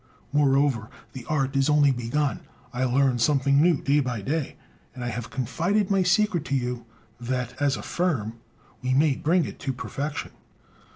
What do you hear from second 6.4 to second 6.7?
to